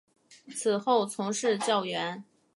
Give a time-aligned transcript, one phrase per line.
[0.51, 2.23] 此后从事教员。